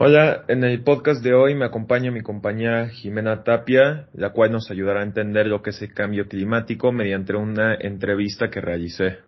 Hola, 0.00 0.44
en 0.46 0.62
el 0.62 0.84
podcast 0.84 1.24
de 1.24 1.34
hoy 1.34 1.56
me 1.56 1.64
acompaña 1.64 2.12
mi 2.12 2.20
compañera 2.20 2.88
Jimena 2.88 3.42
Tapia, 3.42 4.08
la 4.12 4.32
cual 4.32 4.52
nos 4.52 4.70
ayudará 4.70 5.00
a 5.00 5.02
entender 5.02 5.48
lo 5.48 5.60
que 5.60 5.70
es 5.70 5.82
el 5.82 5.92
cambio 5.92 6.28
climático 6.28 6.92
mediante 6.92 7.34
una 7.34 7.74
entrevista 7.74 8.48
que 8.48 8.60
realicé. 8.60 9.18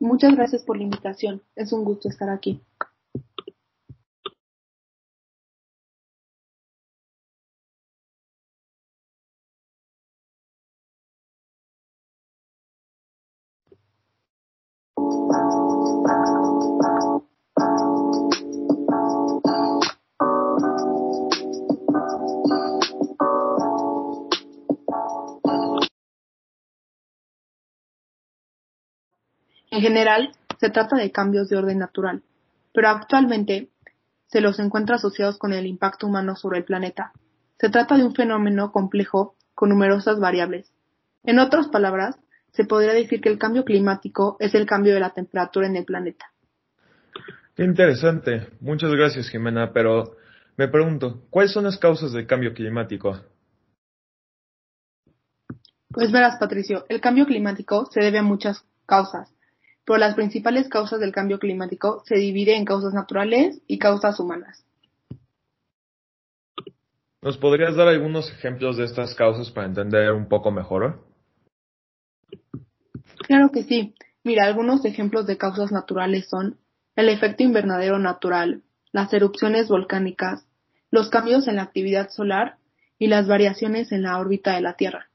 Muchas 0.00 0.34
gracias 0.34 0.64
por 0.64 0.78
la 0.78 0.84
invitación. 0.84 1.42
Es 1.54 1.74
un 1.74 1.84
gusto 1.84 2.08
estar 2.08 2.30
aquí. 2.30 2.62
En 29.72 29.80
general, 29.80 30.32
se 30.60 30.68
trata 30.68 30.96
de 30.96 31.10
cambios 31.10 31.48
de 31.48 31.56
orden 31.56 31.78
natural, 31.78 32.22
pero 32.74 32.90
actualmente 32.90 33.70
se 34.26 34.42
los 34.42 34.58
encuentra 34.58 34.96
asociados 34.96 35.38
con 35.38 35.54
el 35.54 35.66
impacto 35.66 36.06
humano 36.06 36.36
sobre 36.36 36.58
el 36.58 36.64
planeta. 36.64 37.12
Se 37.58 37.70
trata 37.70 37.96
de 37.96 38.04
un 38.04 38.14
fenómeno 38.14 38.70
complejo 38.70 39.34
con 39.54 39.70
numerosas 39.70 40.20
variables. 40.20 40.70
En 41.24 41.38
otras 41.38 41.68
palabras, 41.68 42.18
se 42.52 42.64
podría 42.64 42.92
decir 42.92 43.20
que 43.20 43.28
el 43.28 43.38
cambio 43.38 43.64
climático 43.64 44.36
es 44.38 44.54
el 44.54 44.66
cambio 44.66 44.94
de 44.94 45.00
la 45.00 45.10
temperatura 45.10 45.66
en 45.66 45.76
el 45.76 45.84
planeta. 45.84 46.26
Qué 47.56 47.64
interesante. 47.64 48.48
Muchas 48.60 48.92
gracias, 48.92 49.28
Jimena, 49.28 49.72
pero 49.72 50.16
me 50.56 50.68
pregunto, 50.68 51.22
¿cuáles 51.30 51.52
son 51.52 51.64
las 51.64 51.78
causas 51.78 52.12
del 52.12 52.26
cambio 52.26 52.54
climático? 52.54 53.18
Pues 55.88 56.10
verás, 56.10 56.38
Patricio, 56.38 56.86
el 56.88 57.00
cambio 57.00 57.26
climático 57.26 57.86
se 57.90 58.00
debe 58.00 58.18
a 58.18 58.22
muchas 58.22 58.64
causas, 58.86 59.34
pero 59.84 59.98
las 59.98 60.14
principales 60.14 60.68
causas 60.68 61.00
del 61.00 61.12
cambio 61.12 61.38
climático 61.38 62.02
se 62.06 62.16
dividen 62.16 62.60
en 62.60 62.64
causas 62.64 62.94
naturales 62.94 63.60
y 63.66 63.78
causas 63.78 64.18
humanas. 64.18 64.64
¿Nos 67.20 67.36
podrías 67.36 67.76
dar 67.76 67.88
algunos 67.88 68.30
ejemplos 68.30 68.78
de 68.78 68.84
estas 68.84 69.14
causas 69.14 69.50
para 69.50 69.66
entender 69.66 70.12
un 70.12 70.28
poco 70.28 70.50
mejor? 70.50 71.11
Claro 73.26 73.50
que 73.50 73.62
sí. 73.62 73.94
Mira, 74.24 74.46
algunos 74.46 74.84
ejemplos 74.84 75.26
de 75.26 75.38
causas 75.38 75.72
naturales 75.72 76.28
son 76.28 76.58
el 76.96 77.08
efecto 77.08 77.42
invernadero 77.42 77.98
natural, 77.98 78.62
las 78.92 79.12
erupciones 79.12 79.68
volcánicas, 79.68 80.46
los 80.90 81.08
cambios 81.08 81.48
en 81.48 81.56
la 81.56 81.62
actividad 81.62 82.10
solar 82.10 82.56
y 82.98 83.06
las 83.08 83.26
variaciones 83.26 83.90
en 83.92 84.02
la 84.02 84.18
órbita 84.18 84.54
de 84.54 84.60
la 84.60 84.74
Tierra. 84.74 85.08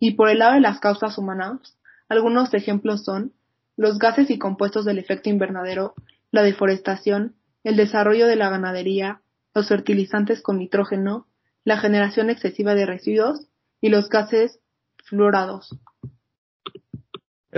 Y 0.00 0.12
por 0.12 0.28
el 0.28 0.38
lado 0.38 0.54
de 0.54 0.60
las 0.60 0.80
causas 0.80 1.18
humanas, 1.18 1.76
algunos 2.08 2.52
ejemplos 2.54 3.04
son 3.04 3.32
los 3.76 3.98
gases 3.98 4.30
y 4.30 4.38
compuestos 4.38 4.84
del 4.84 4.98
efecto 4.98 5.28
invernadero, 5.28 5.94
la 6.30 6.42
deforestación, 6.42 7.36
el 7.62 7.76
desarrollo 7.76 8.26
de 8.26 8.36
la 8.36 8.48
ganadería, 8.48 9.20
los 9.54 9.68
fertilizantes 9.68 10.42
con 10.42 10.58
nitrógeno, 10.58 11.26
la 11.64 11.78
generación 11.78 12.30
excesiva 12.30 12.74
de 12.74 12.86
residuos 12.86 13.46
y 13.80 13.90
los 13.90 14.08
gases 14.08 14.58
fluorados. 15.04 15.76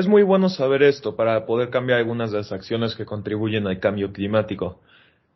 Es 0.01 0.09
muy 0.09 0.23
bueno 0.23 0.49
saber 0.49 0.83
esto 0.83 1.15
para 1.15 1.45
poder 1.45 1.69
cambiar 1.69 1.99
algunas 1.99 2.31
de 2.31 2.39
las 2.39 2.53
acciones 2.53 2.95
que 2.95 3.05
contribuyen 3.05 3.67
al 3.67 3.81
cambio 3.81 4.11
climático. 4.15 4.81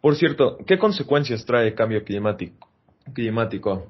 Por 0.01 0.17
cierto, 0.17 0.57
¿qué 0.67 0.79
consecuencias 0.79 1.45
trae 1.45 1.67
el 1.69 1.75
cambio 1.75 2.03
climático? 2.03 3.87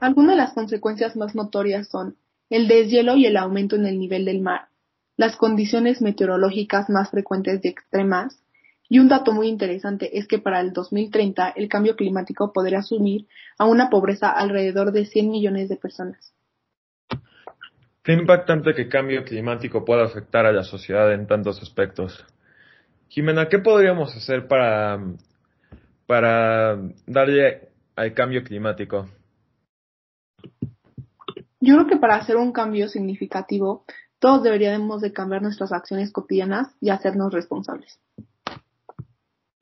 Algunas 0.00 0.32
de 0.32 0.42
las 0.42 0.54
consecuencias 0.54 1.14
más 1.14 1.36
notorias 1.36 1.86
son 1.86 2.16
el 2.50 2.66
deshielo 2.66 3.14
y 3.14 3.26
el 3.26 3.36
aumento 3.36 3.76
en 3.76 3.86
el 3.86 3.96
nivel 3.96 4.24
del 4.24 4.40
mar, 4.40 4.70
las 5.16 5.36
condiciones 5.36 6.02
meteorológicas 6.02 6.90
más 6.90 7.12
frecuentes 7.12 7.64
y 7.64 7.68
extremas, 7.68 8.42
y 8.88 8.98
un 8.98 9.06
dato 9.06 9.32
muy 9.32 9.46
interesante 9.46 10.18
es 10.18 10.26
que 10.26 10.40
para 10.40 10.58
el 10.58 10.72
2030 10.72 11.50
el 11.50 11.68
cambio 11.68 11.94
climático 11.94 12.52
podría 12.52 12.80
asumir 12.80 13.28
a 13.56 13.66
una 13.66 13.88
pobreza 13.88 14.32
alrededor 14.32 14.90
de 14.90 15.06
100 15.06 15.30
millones 15.30 15.68
de 15.68 15.76
personas. 15.76 16.34
Qué 18.04 18.12
impactante 18.12 18.74
que 18.74 18.82
el 18.82 18.88
cambio 18.90 19.24
climático 19.24 19.82
pueda 19.82 20.04
afectar 20.04 20.44
a 20.44 20.52
la 20.52 20.62
sociedad 20.62 21.10
en 21.14 21.26
tantos 21.26 21.62
aspectos. 21.62 22.22
Jimena, 23.08 23.48
¿qué 23.48 23.58
podríamos 23.60 24.14
hacer 24.14 24.46
para, 24.46 25.02
para 26.06 26.76
darle 27.06 27.70
al 27.96 28.12
cambio 28.12 28.44
climático? 28.44 29.08
Yo 31.60 31.76
creo 31.76 31.86
que 31.86 31.96
para 31.96 32.16
hacer 32.16 32.36
un 32.36 32.52
cambio 32.52 32.88
significativo 32.88 33.86
todos 34.18 34.42
deberíamos 34.42 35.00
de 35.00 35.12
cambiar 35.12 35.40
nuestras 35.40 35.72
acciones 35.72 36.12
cotidianas 36.12 36.76
y 36.82 36.90
hacernos 36.90 37.32
responsables. 37.32 37.98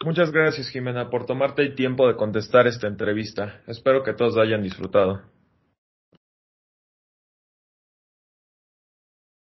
Muchas 0.04 0.32
gracias, 0.32 0.68
Jimena, 0.68 1.10
por 1.10 1.26
tomarte 1.26 1.62
el 1.62 1.76
tiempo 1.76 2.08
de 2.08 2.16
contestar 2.16 2.66
esta 2.66 2.88
entrevista. 2.88 3.60
Espero 3.68 4.02
que 4.02 4.14
todos 4.14 4.36
hayan 4.36 4.64
disfrutado. 4.64 5.22